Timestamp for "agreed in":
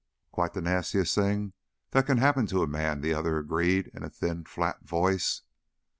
3.37-4.03